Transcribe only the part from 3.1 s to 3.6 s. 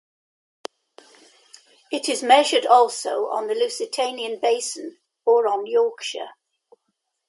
on the